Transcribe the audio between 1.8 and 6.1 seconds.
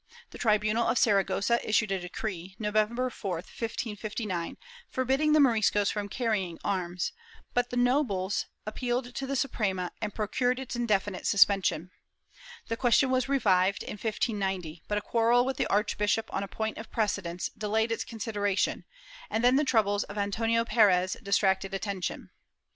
a decree, November 4, 1559, forbidding the Moriscos from